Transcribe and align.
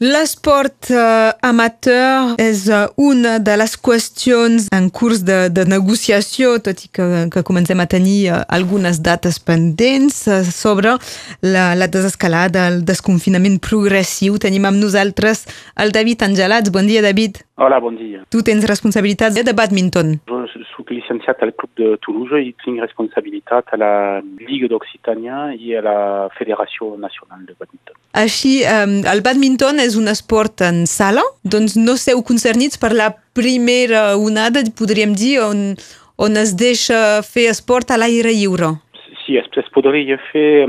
L'esport 0.00 0.88
uh, 0.96 1.28
amateur 1.44 2.30
és 2.40 2.62
uh, 2.72 2.86
una 2.96 3.34
de 3.36 3.52
les 3.60 3.74
qüestions 3.76 4.70
en 4.72 4.86
curs 4.88 5.20
de, 5.28 5.50
de 5.52 5.66
negociació, 5.68 6.54
tot 6.64 6.80
i 6.86 6.88
que, 6.88 7.08
que 7.28 7.42
comencem 7.44 7.82
a 7.84 7.84
tenir 7.84 8.30
uh, 8.32 8.38
algunes 8.48 9.02
dates 9.04 9.36
pendents 9.44 10.22
uh, 10.24 10.40
sobre 10.48 10.94
la, 11.44 11.66
la 11.76 11.90
desescalada, 11.92 12.64
el 12.72 12.80
desconfinament 12.88 13.60
progressiu. 13.60 14.40
Tenim 14.40 14.70
amb 14.70 14.80
nosaltres 14.80 15.44
el 15.76 15.92
David 15.92 16.24
Angelats. 16.30 16.72
Bon 16.72 16.88
dia, 16.88 17.04
David. 17.04 17.42
Hola, 17.60 17.76
bon 17.76 17.92
dia. 18.00 18.24
Tu 18.32 18.40
tens 18.40 18.64
responsabilitats 18.64 19.36
de 19.36 19.52
badminton. 19.52 20.16
Je 20.24 20.39
soc 20.80 20.90
licenciat 20.90 21.42
al 21.42 21.52
Club 21.54 21.70
de 21.76 21.96
Toulouse 22.00 22.40
i 22.40 22.54
tinc 22.64 22.80
responsabilitat 22.80 23.72
a 23.72 23.76
la 23.76 23.92
Ligue 24.40 24.68
d'Occitània 24.68 25.52
i 25.54 25.76
a 25.76 25.82
la 25.84 26.28
Federació 26.36 26.96
Nacional 26.96 27.44
de 27.46 27.54
Badminton. 27.58 27.96
Així, 28.16 28.62
um, 28.64 29.00
el 29.06 29.22
badminton 29.22 29.80
és 29.80 29.96
un 29.96 30.08
esport 30.08 30.64
en 30.66 30.86
sala, 30.86 31.22
doncs 31.44 31.76
no 31.76 31.96
seu 31.96 32.22
concernits 32.22 32.80
per 32.80 32.92
la 32.96 33.12
primera 33.36 34.16
onada, 34.16 34.64
podríem 34.76 35.14
dir, 35.14 35.40
on, 35.44 35.76
on 36.18 36.36
es 36.36 36.56
deixa 36.56 37.22
fer 37.22 37.50
esport 37.50 37.90
a 37.90 38.00
l'aire 38.00 38.32
lliure. 38.32 38.74
Sí, 39.24 39.36
es, 39.38 39.46
es 39.60 39.68
podria 39.70 40.18
fer 40.32 40.66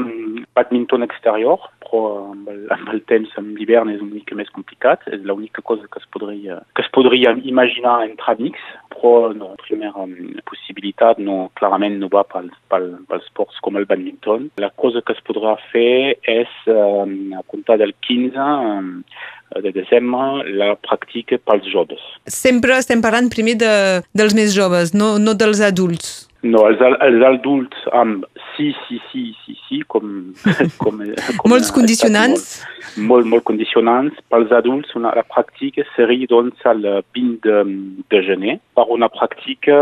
badminton 0.56 1.08
exterior, 1.08 1.60
però 1.92 2.32
amb 2.32 2.48
el, 2.52 2.62
amb 2.74 2.92
el 2.94 3.02
temps, 3.10 3.32
amb 3.40 3.58
l'hivern, 3.60 3.92
és 3.92 4.02
una 4.04 4.16
mica 4.16 4.38
més 4.40 4.50
complicat. 4.56 5.04
És 5.12 5.26
l'única 5.28 5.64
cosa 5.68 5.88
que 5.92 6.00
es 6.02 6.08
podria, 6.14 6.62
que 6.78 6.86
es 6.86 6.92
podria 6.96 7.36
imaginar 7.44 8.00
entre 8.08 8.34
amics, 8.36 8.64
però 8.96 9.32
la 9.34 9.52
primera 9.66 10.06
um, 10.06 10.16
possibilitat 10.48 11.20
no, 11.20 11.50
clarament 11.60 12.00
no 12.00 12.10
va 12.14 12.24
pels, 12.32 12.56
pels, 12.72 12.96
pels 13.12 13.28
esports 13.28 13.60
com 13.66 13.78
el 13.80 13.88
badminton. 13.90 14.50
La 14.64 14.72
cosa 14.84 15.04
que 15.06 15.16
es 15.18 15.22
podrà 15.28 15.58
fer 15.72 16.16
és, 16.32 16.58
um, 16.72 17.36
a 17.38 17.44
comptar 17.52 17.80
del 17.82 17.94
15 18.08 18.40
um, 18.40 18.92
de 19.60 19.72
desembre, 19.76 20.48
la 20.56 20.74
pràctica 20.80 21.40
pels 21.44 21.68
joves. 21.72 22.02
Sempre 22.32 22.78
estem 22.80 23.04
parlant 23.04 23.30
primer 23.32 23.58
de, 23.60 23.74
dels 24.16 24.36
més 24.38 24.56
joves, 24.56 24.96
no, 24.96 25.18
no 25.20 25.36
dels 25.36 25.64
adults. 25.66 26.31
No, 26.42 26.64
els, 26.66 26.80
els 26.82 27.22
adults 27.22 27.84
amb 27.94 28.24
sí, 28.56 28.72
sí, 28.88 28.98
sí, 29.12 29.24
sí, 29.44 29.54
sí, 29.68 29.82
com... 29.94 30.34
com, 30.82 31.02
com 31.38 31.52
Molts 31.54 31.70
condicionants? 31.76 32.48
Molt, 32.98 33.28
molt, 33.30 33.46
condicionants. 33.46 34.18
Pels 34.34 34.54
adults, 34.58 34.96
una, 34.98 35.12
la 35.18 35.24
pràctica 35.28 35.86
seria 35.94 36.30
doncs 36.32 36.66
el 36.72 36.88
20 37.14 37.46
de, 37.46 37.60
de 38.10 38.22
gener, 38.26 38.58
per 38.78 38.88
una 38.94 39.12
pràctica 39.14 39.78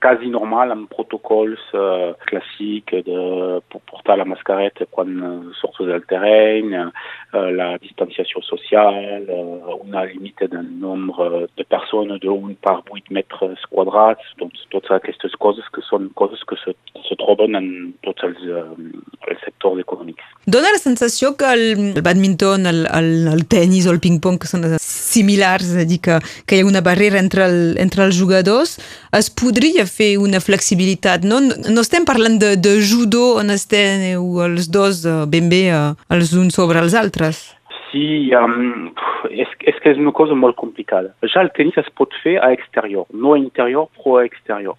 quasi 0.00 0.32
normal 0.32 0.72
amb 0.72 0.88
protocols 0.94 1.60
uh, 1.76 2.14
clàssics 2.30 3.04
de 3.04 3.20
portar 3.68 4.16
la 4.18 4.28
mascareta 4.28 4.88
quan 4.90 5.12
uh, 5.20 5.34
surts 5.60 5.84
del 5.92 6.06
terreny, 6.08 6.72
la 7.32 7.76
distanciació 7.82 8.40
social, 8.42 9.26
uh, 9.28 9.76
una 9.84 10.04
limita 10.08 10.46
de 10.48 10.62
nombre 10.62 11.46
de 11.56 11.64
persones 11.64 12.20
d'un 12.22 12.54
per 12.64 12.78
8 12.88 13.12
metres 13.12 13.64
quadrats, 13.68 14.24
doncs 14.40 14.64
totes 14.72 14.94
aquestes 14.96 15.36
coses 15.36 15.66
que 15.74 15.84
són 15.84 16.08
coses 16.16 16.40
que 16.48 16.56
se, 16.64 16.72
se 17.04 17.18
troben 17.20 17.58
en 17.58 17.68
tots 18.06 18.24
els, 18.24 18.40
uh, 18.48 18.72
els 19.28 19.44
sectors 19.44 19.82
econòmics. 19.84 20.24
Dóna 20.48 20.72
la 20.72 20.80
sensació 20.80 21.34
que 21.36 21.52
el, 21.52 21.66
el 21.92 22.02
badminton, 22.02 22.64
el, 22.66 22.86
el, 22.96 23.10
el 23.34 23.44
tennis 23.46 23.86
o 23.86 23.92
el 23.92 24.00
ping-pong, 24.00 24.40
que 24.40 24.48
són 24.48 24.64
similars, 24.80 25.68
és 25.68 25.84
a 25.84 25.88
dir, 25.88 26.00
que, 26.00 26.20
que 26.48 26.56
hi 26.56 26.64
ha 26.64 26.70
una 26.70 26.84
barrera 26.84 27.20
entre, 27.20 27.44
el, 27.44 27.76
entre 27.82 28.06
els 28.08 28.16
jugadors, 28.16 28.78
es 29.16 29.30
podria 29.30 29.86
fer 29.88 30.16
una 30.20 30.40
flexibilitat, 30.40 31.24
no? 31.24 31.40
No 31.40 31.84
estem 31.84 32.04
parlant 32.08 32.38
de, 32.42 32.56
de 32.56 32.78
judo 32.84 33.38
on 33.42 33.54
esteu 33.54 34.42
els 34.44 34.68
dos 34.72 35.04
ben 35.30 35.48
bé 35.52 35.68
els 35.72 36.34
uns 36.36 36.58
sobre 36.58 36.82
els 36.84 36.96
altres. 36.98 37.46
Sí, 37.88 38.28
um, 38.36 38.90
és, 39.30 39.48
és 39.64 39.78
que 39.80 39.94
és 39.94 40.00
una 40.00 40.12
cosa 40.12 40.36
molt 40.36 40.58
complicada. 40.60 41.14
Ja 41.32 41.40
el 41.40 41.52
tenis 41.56 41.78
es 41.80 41.88
pot 41.96 42.12
fer 42.22 42.36
a 42.42 42.50
exterior, 42.52 43.08
no 43.14 43.32
a 43.32 43.40
interior, 43.40 43.88
però 43.96 44.18
a 44.18 44.26
exterior. 44.28 44.76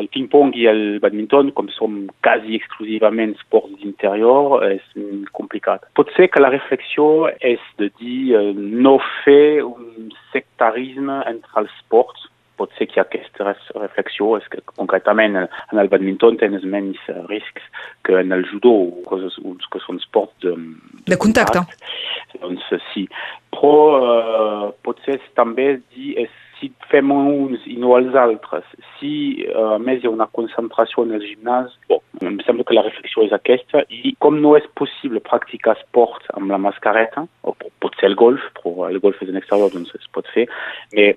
El 0.00 0.06
ping-pong 0.08 0.54
i 0.56 0.64
el 0.70 0.82
badminton, 1.02 1.50
com 1.52 1.68
som 1.74 1.98
quasi 2.24 2.56
exclusivament 2.56 3.34
esports 3.36 3.74
d'interior, 3.82 4.62
és 4.70 4.84
complicat. 5.36 5.84
Pot 5.98 6.12
ser 6.16 6.30
que 6.32 6.40
la 6.40 6.52
reflexió 6.54 7.28
és 7.44 7.60
de 7.82 7.90
dir 8.00 8.40
no 8.56 8.96
fer 9.24 9.60
un 9.66 10.08
sectarisme 10.32 11.20
entre 11.28 11.64
els 11.64 11.74
esports, 11.82 12.29
pot 12.60 12.76
ser 12.76 12.88
que 12.90 12.98
hi 12.98 13.02
ha 13.02 13.06
aquesta 13.08 13.54
reflexió, 13.80 14.34
és 14.38 14.46
que 14.52 14.62
concretament 14.74 15.38
en 15.40 15.80
el 15.82 15.90
badminton 15.92 16.38
tens 16.42 16.66
menys 16.76 17.00
riscs 17.30 17.66
que 18.06 18.20
en 18.20 18.36
el 18.36 18.46
judo, 18.52 18.74
coses 19.08 19.38
que 19.72 19.82
són 19.86 20.02
esports 20.02 20.36
de, 20.44 20.54
de, 20.54 21.14
de 21.14 21.20
contacte. 21.20 21.64
Doncs 22.36 22.68
sí. 22.92 23.06
Però 23.56 23.74
uh, 23.96 24.70
potser 24.86 25.18
també 25.38 25.74
dir 25.94 26.14
és 26.26 26.38
si 26.60 26.68
fem 26.90 27.10
uns 27.14 27.62
i 27.70 27.78
no 27.80 27.94
els 27.96 28.14
altres, 28.18 28.66
si 28.98 29.12
uh, 29.48 29.78
més 29.80 30.02
hi 30.02 30.08
ha 30.08 30.12
una 30.12 30.28
concentració 30.36 31.06
en 31.06 31.14
el 31.16 31.24
gimnàs, 31.24 31.72
bon, 31.88 32.02
em 32.20 32.36
sembla 32.44 32.66
que 32.68 32.76
la 32.76 32.84
reflexió 32.84 33.24
és 33.24 33.32
aquesta, 33.32 33.82
i 33.88 34.12
com 34.20 34.36
no 34.44 34.52
és 34.58 34.66
possible 34.78 35.22
practicar 35.24 35.78
esport 35.78 36.28
amb 36.36 36.52
la 36.52 36.60
mascareta, 36.60 37.24
o 37.42 37.54
pot 37.56 37.96
ser 37.96 38.10
el 38.12 38.18
golf, 38.20 38.44
però 38.60 38.90
el 38.90 39.00
golf 39.00 39.22
és 39.24 39.32
en 39.32 39.40
exterior, 39.40 39.72
doncs 39.72 39.94
es 39.96 40.10
pot 40.12 40.28
fer, 40.34 40.46
però 40.92 41.08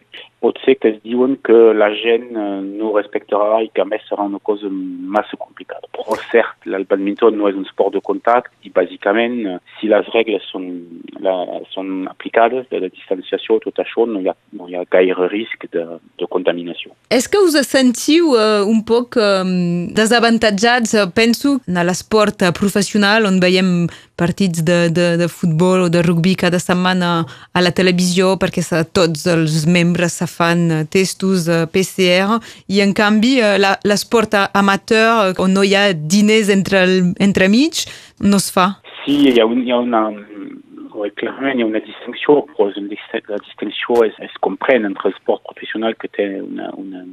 pot 0.44 0.60
ser 0.66 0.76
que 0.76 0.92
es 0.92 1.00
diuen 1.08 1.38
que 1.48 1.56
la 1.78 1.88
gent 1.96 2.34
uh, 2.36 2.60
no 2.64 2.92
respectarà 2.98 3.62
i 3.64 3.70
que 3.72 3.84
a 3.84 3.88
més 3.88 4.04
serà 4.10 4.26
una 4.28 4.42
cosa 4.44 4.68
massa 4.70 5.40
complicada. 5.40 5.88
Però 5.96 6.18
cert, 6.28 6.68
el 6.68 6.84
badminton 6.90 7.38
no 7.40 7.48
és 7.48 7.56
un 7.60 7.68
sport 7.70 7.96
de 7.96 8.04
contact 8.04 8.52
i 8.68 8.72
bàsicament 8.76 9.38
uh, 9.48 9.58
si 9.78 9.92
les 9.92 10.10
regles 10.16 10.44
són, 10.52 10.68
la, 11.24 11.36
són 11.72 12.10
aplicades 12.12 12.68
de 12.74 12.84
la 12.84 12.92
distanciació, 12.92 13.62
tot 13.64 13.80
això 13.84 14.08
no 14.10 14.20
hi 14.24 14.32
ha, 14.32 14.36
no 14.58 14.68
hi 14.68 14.76
ha 14.76 14.84
gaire 14.92 15.30
risc 15.32 15.68
de, 15.72 15.86
de 16.20 16.30
contaminació. 16.34 16.92
És 17.14 17.30
que 17.32 17.40
us 17.40 17.56
sentiu 17.70 18.34
uh, 18.36 18.66
un 18.68 18.84
poc 18.88 19.16
um, 19.22 19.54
desavantatjats, 19.96 20.98
penso, 21.16 21.58
en 21.70 21.80
l'esport 21.88 22.44
professional 22.58 23.30
on 23.30 23.40
veiem 23.44 23.88
partits 24.20 24.64
de, 24.64 24.90
de, 24.94 25.08
de 25.18 25.28
futbol 25.28 25.88
o 25.88 25.90
de 25.90 26.04
rugby 26.06 26.36
cada 26.36 26.60
setmana 26.60 27.24
a 27.54 27.64
la 27.64 27.74
televisió 27.76 28.36
perquè 28.42 28.64
tots 28.94 29.26
els 29.30 29.64
membres 29.70 30.20
se 30.20 30.28
fan 30.34 30.88
testos 30.92 31.48
PCR 31.74 32.40
i 32.74 32.82
en 32.84 32.94
canvi 32.98 33.38
l'esport 33.86 34.36
amateur 34.54 35.34
on 35.40 35.54
no 35.54 35.64
hi 35.64 35.76
ha 35.78 35.86
diners 35.94 36.50
entre, 36.54 36.84
entre 37.22 37.50
mig 37.50 37.86
no 38.20 38.42
es 38.42 38.50
fa. 38.54 38.74
Sí, 39.04 39.20
hi 39.30 39.40
ha, 39.40 39.46
un, 39.46 39.64
hi 39.68 39.74
oui, 40.94 41.12
clarament 41.18 41.60
hi 41.60 41.64
ha 41.64 41.70
una 41.70 41.82
distinció, 41.84 42.42
però 42.52 42.70
la 42.70 43.40
distinció 43.42 44.04
es, 44.06 44.18
es 44.24 44.36
comprèn 44.46 44.86
entre 44.88 45.10
el 45.10 45.18
sport 45.18 45.44
professional 45.50 45.98
que 46.00 46.10
té 46.14 46.28
una, 46.42 46.70
una, 46.80 47.04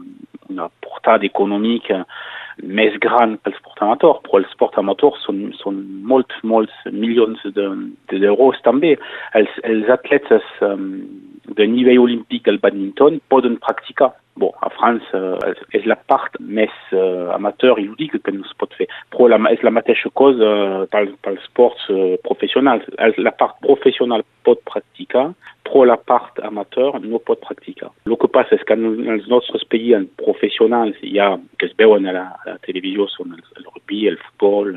una 0.49 0.69
portada 0.85 1.27
econòmica 1.27 2.05
més 2.63 2.97
gran 3.03 3.37
pel 3.45 3.55
sport 3.59 3.83
amateur, 3.85 4.21
però 4.25 4.41
el 4.41 4.49
sport 4.53 4.79
amateur 4.81 5.17
són, 5.25 5.51
són 5.59 5.81
molts, 6.07 6.37
milions 6.93 7.43
d'euros 7.57 8.59
de, 8.59 8.65
també. 8.67 8.95
Els, 9.39 9.61
els 9.65 9.91
atletes 9.93 10.47
um, 10.67 10.89
de 11.57 11.67
nivell 11.67 12.03
olímpic 12.03 12.45
del 12.49 12.61
badminton 12.63 13.21
poden 13.33 13.59
practicar. 13.63 14.13
Bon, 14.41 14.53
a 14.65 14.71
França 14.73 15.21
uh, 15.37 15.65
és 15.77 15.85
la 15.91 15.99
part 16.09 16.37
més 16.41 16.73
uh, 16.95 17.33
amateur 17.35 17.81
i 17.81 17.89
lúdica 17.89 18.21
que 18.25 18.33
no 18.33 18.47
es 18.47 18.55
pot 18.61 18.73
fer, 18.79 18.87
però 19.13 19.29
la, 19.33 19.41
és 19.53 19.65
la 19.67 19.75
mateixa 19.75 20.13
cosa 20.17 20.51
uh, 20.55 20.85
pel, 20.93 21.11
pel 21.25 21.41
sports 21.45 21.89
uh, 21.93 22.15
professionals. 22.25 22.87
La 23.19 23.35
part 23.37 23.59
professional 23.67 24.25
pot 24.47 24.63
practicar, 24.71 25.31
però 25.71 25.85
la 25.87 25.97
part 25.97 26.41
amateur 26.47 26.99
no 27.05 27.21
pot 27.23 27.41
practicar. 27.47 27.91
El 28.07 28.17
que 28.21 28.31
passa 28.33 28.57
és 28.59 28.65
que 28.67 28.77
en 28.77 29.09
els 29.15 29.29
nostres 29.31 29.65
països 29.71 30.09
professionals 30.21 30.99
hi 31.07 31.17
ha, 31.23 31.31
que 31.59 31.71
es 31.71 31.77
veuen 31.79 32.09
a 32.11 32.17
la, 32.17 32.27
a 32.43 32.55
la 32.55 32.59
televisió, 32.67 33.07
són 33.13 33.37
el, 33.37 33.45
el 33.57 33.69
rugby, 33.69 34.03
el 34.11 34.19
futbol, 34.25 34.75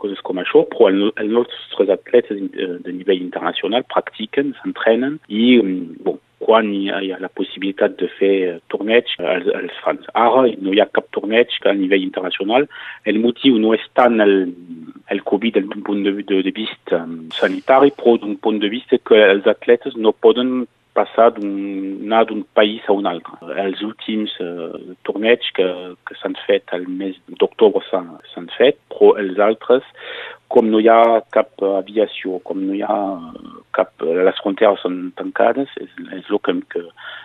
coses 0.00 0.22
com 0.26 0.40
això, 0.40 0.64
però 0.72 0.88
el, 0.90 1.04
els 1.20 1.36
nostres 1.36 1.92
atletes 1.92 2.40
de 2.56 2.96
nivell 2.96 3.22
internacional 3.22 3.86
practiquen, 3.92 4.54
s'entrenen 4.60 5.20
i, 5.28 5.44
bon, 6.06 6.18
quan 6.40 6.70
hi 6.72 6.88
ha, 6.88 7.00
hi 7.04 7.12
ha 7.12 7.20
la 7.20 7.28
possibilitat 7.28 7.98
de 8.00 8.08
fer 8.16 8.34
torneig, 8.72 9.12
els, 9.20 9.48
els 9.60 9.76
fan. 9.84 10.00
Ara 10.16 10.46
no 10.64 10.72
hi 10.74 10.80
ha 10.80 10.88
cap 10.88 11.10
torneig 11.16 11.52
a 11.68 11.74
nivell 11.76 12.06
internacional. 12.06 12.66
El 13.04 13.20
motiu 13.22 13.60
no 13.60 13.74
és 13.76 13.84
tant 13.98 14.18
el, 14.24 14.36
el 15.12 15.22
Covid 15.28 15.60
d'un 15.60 15.84
punt 15.86 16.02
de, 16.06 16.16
de, 16.24 16.42
de 16.46 16.54
vista 16.56 17.04
sanitari, 17.36 17.92
però 17.96 18.16
d'un 18.18 18.36
punt 18.40 18.60
de 18.64 18.72
vista 18.72 18.98
que 18.98 19.20
els 19.34 19.48
atletes 19.50 19.98
no 20.00 20.16
poden 20.16 20.64
passar 20.96 21.30
anar 21.38 22.24
d'un 22.26 22.42
país 22.54 22.82
a 22.88 22.96
un 22.96 23.06
altre. 23.06 23.36
Els 23.62 23.82
últims 23.86 24.32
uh, 24.42 24.96
torneigs 25.06 25.52
que, 25.56 25.68
que 26.06 26.16
s'han 26.18 26.36
fet 26.46 26.72
al 26.74 26.88
mes 26.88 27.18
d'octubre 27.40 27.84
s'han 27.90 28.50
fet, 28.56 28.80
però 28.90 29.14
els 29.22 29.38
altres, 29.38 29.86
com 30.50 30.70
no 30.72 30.80
hi 30.82 30.90
ha 30.90 31.20
cap 31.36 31.62
aviació, 31.76 32.40
com 32.44 32.64
no 32.66 32.74
hi 32.74 32.82
ha 32.82 32.98
cap... 33.76 33.92
les 34.00 34.42
fronteres 34.42 34.82
són 34.84 34.98
tancades, 35.18 35.72
és, 35.80 35.90
és 36.16 36.30
el 36.30 36.40
que, 36.44 36.54
que, 36.72 36.84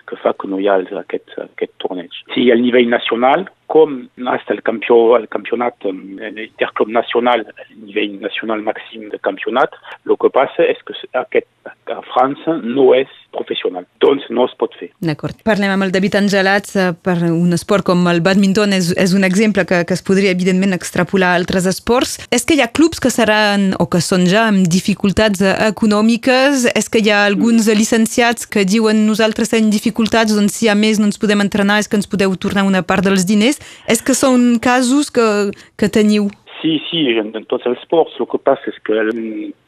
que 0.09 0.19
fa 0.21 0.33
que 0.38 0.50
no 0.51 0.59
hi 0.62 0.68
ha 0.69 0.77
aquest, 1.01 1.36
aquest 1.42 1.74
torneig. 1.83 2.13
Sí, 2.33 2.47
al 2.51 2.63
nivell 2.63 2.89
nacional, 2.92 3.47
com 3.71 3.97
asta 4.31 4.53
el, 4.53 4.62
campió, 4.68 4.97
el 5.18 5.27
campionat 5.33 5.88
l'interclub 5.88 6.92
nacional, 6.94 7.45
el 7.65 7.71
nivell 7.88 8.19
nacional 8.21 8.62
màxim 8.65 9.09
de 9.13 9.21
campionat, 9.25 9.74
el 10.06 10.18
que 10.21 10.31
passa 10.33 10.68
és 10.68 10.81
que 10.86 10.97
aquest 11.18 11.50
a 11.91 12.01
França 12.13 12.57
no 12.63 12.91
és 12.97 13.11
professional, 13.35 13.85
doncs 13.99 14.25
no 14.31 14.45
es 14.47 14.53
pot 14.59 14.73
fer. 14.79 14.89
D'acord. 15.03 15.37
Parlem 15.47 15.73
amb 15.73 15.85
el 15.85 15.91
David 15.93 16.17
Angelats 16.21 16.75
per 17.03 17.17
un 17.27 17.55
esport 17.57 17.85
com 17.87 18.05
el 18.09 18.21
badminton, 18.25 18.73
és, 18.77 18.91
és 19.01 19.15
un 19.17 19.27
exemple 19.27 19.65
que, 19.67 19.81
que 19.87 19.95
es 19.97 20.03
podria 20.05 20.33
evidentment 20.33 20.75
extrapolar 20.75 21.33
a 21.33 21.39
altres 21.41 21.67
esports. 21.69 22.17
És 22.33 22.47
que 22.47 22.57
hi 22.57 22.63
ha 22.63 22.71
clubs 22.71 23.01
que 23.03 23.11
seran 23.13 23.73
o 23.79 23.89
que 23.91 24.01
són 24.03 24.25
ja 24.31 24.47
amb 24.49 24.69
dificultats 24.71 25.43
econòmiques? 25.69 26.69
És 26.73 26.89
que 26.89 27.03
hi 27.03 27.11
ha 27.11 27.25
alguns 27.25 27.67
llicenciats 27.67 28.47
que 28.47 28.65
diuen 28.65 29.05
nosaltres 29.09 29.51
tenim 29.51 29.69
dificultats, 29.73 30.35
doncs 30.35 30.57
si 30.61 30.71
a 30.71 30.77
més 30.79 31.01
no 31.01 31.09
ens 31.09 31.21
podem 31.21 31.43
entrenar 31.43 31.81
és 31.83 31.91
que 31.91 31.99
ens 31.99 32.09
podeu 32.09 32.33
tornar 32.39 32.65
una 32.65 32.85
part 32.87 33.05
dels 33.05 33.27
diners? 33.27 33.61
És 33.91 34.01
que 34.01 34.15
són 34.17 34.55
casos 34.63 35.11
que, 35.13 35.51
que 35.75 35.91
teniu? 35.91 36.31
Sí, 36.65 36.79
sí, 36.89 37.00
en 37.21 37.29
tots 37.45 37.67
els 37.69 37.77
esports. 37.77 38.15
El 38.17 38.25
que 38.31 38.39
passa 38.41 38.71
és 38.71 38.77
que 38.88 39.03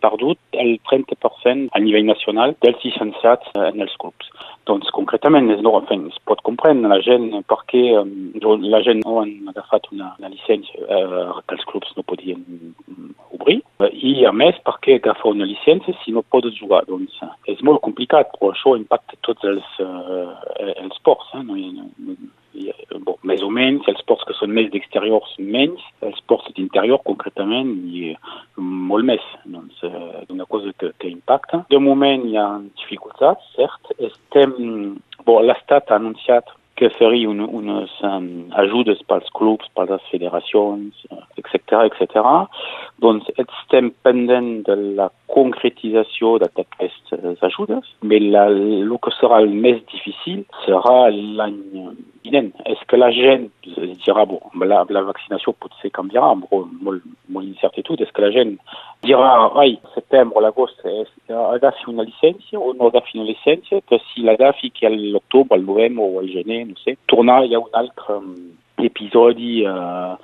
perdut 0.01 0.39
el 0.57 0.79
30% 0.89 1.69
a 1.69 1.81
nivell 1.83 2.07
nacional 2.07 2.55
dels 2.65 2.79
llicenciats 2.81 3.51
en 3.53 3.83
els 3.85 3.93
clubs. 4.01 4.31
Doncs 4.65 4.89
concretament 4.95 5.51
és 5.53 5.61
no, 5.61 5.75
enfin, 5.77 6.07
es 6.09 6.17
pot 6.25 6.41
comprendre 6.47 6.89
la 6.89 6.97
gent 7.05 7.27
perquè 7.51 7.83
um, 7.99 8.09
la 8.65 8.81
gent 8.87 9.03
no 9.05 9.19
han 9.21 9.51
agafat 9.53 9.85
una, 9.93 10.09
una 10.17 10.31
llicència 10.33 10.87
uh, 10.89 11.37
que 11.45 11.59
els 11.59 11.67
clubs 11.69 11.93
no 11.99 12.05
podien 12.09 12.41
obrir 13.37 13.59
i 13.93 14.25
a 14.25 14.33
més 14.33 14.57
perquè 14.65 14.97
agafa 14.97 15.29
una 15.29 15.45
llicència 15.45 15.93
si 16.01 16.15
no 16.15 16.25
pots 16.25 16.57
jugar. 16.57 16.81
Doncs 16.89 17.21
és 17.53 17.61
molt 17.61 17.83
complicat, 17.85 18.33
però 18.33 18.55
això 18.55 18.73
impacta 18.79 19.21
tots 19.27 19.45
els, 19.53 19.69
uh, 19.85 20.33
els 20.73 20.97
esports. 20.97 21.29
Eh? 21.37 21.45
No, 21.45 21.61
no, 21.61 22.17
bon, 23.05 23.21
més 23.27 23.43
o 23.45 23.49
menys, 23.53 23.85
els 23.87 24.01
ports 24.06 24.06
que 24.06 24.06
són 24.06 24.06
més 24.47 24.69
d'exterior 24.73 25.25
són 25.33 25.49
menys, 25.53 25.83
els 26.05 26.19
ports 26.29 26.51
d'interior 26.57 27.01
concretament 27.07 27.73
i 27.87 28.13
molt 28.57 29.07
més. 29.07 29.25
Doncs, 29.45 29.81
eh, 29.87 30.23
una 30.33 30.47
cosa 30.49 30.73
que, 30.79 30.91
que 30.99 31.11
impacta. 31.11 31.63
De 31.73 31.81
moment 31.81 32.27
hi 32.27 32.37
ha 32.39 32.47
dificultats, 32.83 33.51
cert. 33.57 33.93
Estem, 33.97 34.55
bon, 35.25 35.43
l'Estat 35.47 35.91
ha 35.91 35.99
anunciat 36.01 36.53
que 36.77 36.89
faria 36.93 37.29
un, 37.29 37.39
unes 37.41 37.89
um, 38.05 38.27
ajudes 38.61 38.99
clubs, 39.33 39.65
per 39.73 39.87
les 39.89 40.03
federacions, 40.11 40.93
etc. 41.41 41.81
etc. 41.89 42.21
Doncs 43.01 43.25
estem 43.41 43.89
pendent 44.05 44.61
de 44.67 44.75
la 44.99 45.09
concretització 45.33 46.35
d'aquestes 46.43 47.41
ajudes, 47.49 47.89
però 48.05 48.45
el 48.53 48.93
que 49.01 49.15
serà 49.17 49.41
el 49.41 49.49
més 49.65 49.81
difícil 49.89 50.45
serà 50.67 51.09
l'any 51.09 51.57
És 52.65 52.81
que 52.87 52.97
la 52.97 53.09
gent 53.15 53.47
dirà, 53.73 54.25
bon, 54.27 54.41
la, 54.67 54.83
la 54.89 55.03
vaccinació 55.07 55.53
potser 55.53 55.91
canviarà, 55.95 56.33
però 56.43 56.63
molt, 56.87 57.05
molt 57.31 57.47
incertitude, 57.47 58.03
és 58.03 58.11
que 58.11 58.25
la 58.25 58.31
gent 58.35 58.55
dirà, 59.05 59.31
ai, 59.61 59.77
setembre, 59.95 60.43
l'agost, 60.43 60.83
agafi 61.29 61.89
una 61.91 62.05
llicència 62.07 62.59
o 62.59 62.73
no 62.73 62.91
agafi 62.91 63.19
una 63.19 63.29
llicència, 63.29 63.81
que 63.87 63.99
si 64.09 64.25
l'agafi 64.27 64.71
que 64.75 64.91
l'octubre, 64.91 65.57
el 65.57 65.65
novembre 65.65 66.03
o 66.03 66.21
el 66.21 66.31
gener, 66.33 66.65
no 66.67 66.79
sé, 66.83 66.97
tornar 67.07 67.43
hi 67.45 67.55
ha 67.55 67.63
un 67.63 67.73
altre 67.73 68.21
episodi 68.85 69.63
uh, 69.65 70.15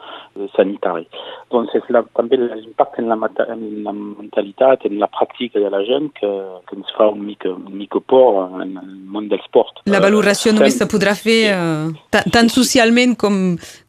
sanitari. 0.56 1.06
Doncs 1.54 1.74
és 1.78 1.90
la, 1.94 2.04
també 2.18 2.40
l'impacte 2.40 3.02
en, 3.02 3.10
la, 3.12 3.18
en 3.48 3.64
la 3.86 3.94
mentalitat, 3.96 4.86
en 4.90 4.98
la 5.02 5.10
pràctica 5.14 5.62
de 5.62 5.70
la 5.74 5.84
gent 5.88 6.12
que, 6.20 6.30
que 6.68 6.78
ens 6.78 6.94
fa 6.98 7.10
un 7.14 7.26
mica, 7.26 7.52
un 7.54 7.76
mica 7.78 8.02
por 8.02 8.62
en 8.62 8.78
el 8.82 8.96
món 9.14 9.30
del 9.32 9.42
sport. 9.48 9.84
La 9.90 10.02
valoració 10.04 10.54
uh, 10.54 10.58
només 10.58 10.78
se 10.80 10.90
podrà 10.90 11.16
fer 11.18 11.40
uh, 11.54 12.24
tant 12.34 12.50
socialment 12.54 13.18
com, 13.20 13.44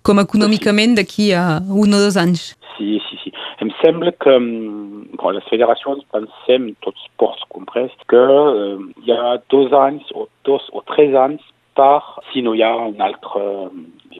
com 0.04 0.22
econòmicament 0.22 0.98
d'aquí 1.00 1.32
a 1.36 1.62
un 1.62 1.96
o 1.96 2.04
dos 2.04 2.20
anys. 2.20 2.52
Sí, 2.74 2.98
sí, 3.06 3.20
sí. 3.22 3.30
Em 3.62 3.70
sembla 3.80 4.10
que 4.18 4.34
bon, 4.34 5.34
les 5.36 5.46
federacions 5.48 6.02
pensem, 6.12 6.72
tots 6.84 7.04
sports 7.12 7.44
comprès, 7.54 7.92
que 8.10 8.20
uh, 8.20 8.80
hi 9.04 9.14
ha 9.14 9.36
dos 9.52 9.72
anys 9.84 10.08
o 10.14 10.28
dos 10.48 10.66
o 10.74 10.82
tres 10.90 11.14
anys 11.16 11.44
per 11.74 12.02
si 12.30 12.42
no 12.42 12.54
hi 12.54 12.62
ha 12.62 12.74
un 12.86 13.00
altre 13.02 13.42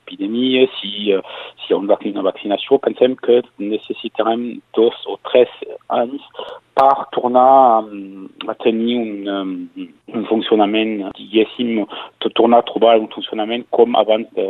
si, 0.09 0.67
si 0.81 0.91
hi 1.69 1.75
ha 1.75 1.79
una 1.79 2.25
vaccinació, 2.27 2.79
pensem 2.83 3.17
que 3.17 3.41
necessitarem 3.59 4.61
dos 4.77 4.97
o 5.11 5.19
tres 5.31 5.53
anys 5.89 6.23
per 6.75 7.07
tornar 7.15 7.87
a 8.51 8.55
tenir 8.63 8.97
un, 8.99 9.69
un 10.11 10.25
funcionament, 10.27 11.07
diguéssim, 11.15 11.85
tornar 12.35 12.63
a 12.63 12.67
trobar 12.67 12.97
un 12.99 13.07
funcionament 13.15 13.63
com 13.71 13.95
abans 13.97 14.27
de, 14.35 14.47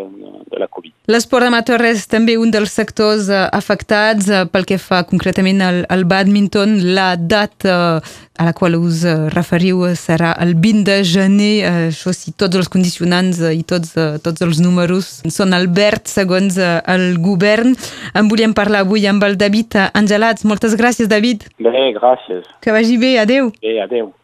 de 0.51 0.61
la 0.61 0.69
Covid. 0.73 0.95
L'esport 1.13 1.45
amateur 1.45 1.85
és 1.85 2.07
també 2.09 2.39
un 2.41 2.53
dels 2.55 2.73
sectors 2.73 3.29
afectats 3.29 4.31
pel 4.53 4.65
que 4.69 4.81
fa 4.81 5.03
concretament 5.09 5.61
al, 5.65 5.83
al 5.93 6.07
badminton. 6.09 6.79
La 6.97 7.13
data 7.21 8.01
a 8.35 8.49
la 8.49 8.53
qual 8.57 8.75
us 8.81 9.05
referiu 9.31 9.85
serà 9.95 10.33
el 10.43 10.57
20 10.59 10.83
de 10.89 10.97
gener, 11.07 11.53
això 11.91 12.11
si 12.17 12.33
tots 12.35 12.59
els 12.59 12.71
condicionants 12.73 13.39
i 13.53 13.63
tots, 13.69 13.93
tots 14.25 14.43
els 14.43 14.59
números 14.65 15.21
són 15.31 15.55
al 15.55 15.69
verd 15.71 16.09
segons 16.11 16.57
el 16.59 17.05
govern. 17.23 17.77
En 18.17 18.33
volíem 18.33 18.57
parlar 18.57 18.83
avui 18.83 19.07
amb 19.07 19.23
el 19.29 19.37
David 19.39 19.77
Angelats. 19.93 20.49
Moltes 20.49 20.75
gràcies, 20.81 21.11
David. 21.11 21.47
Bé, 21.63 21.93
gràcies. 22.15 22.47
Que 22.63 22.73
vagi 22.73 22.99
bé, 22.99 23.19
adeu. 23.19 23.53
Bé, 23.61 23.81
adeu. 23.83 24.15